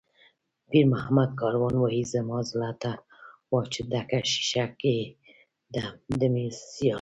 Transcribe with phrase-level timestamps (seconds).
[0.69, 2.91] پیرمحمد کاروان وایي: "زما زړه ته
[3.51, 5.01] وا چې ډکه شیشه ګۍ
[5.73, 5.85] ده
[6.19, 6.89] د مېږیانو".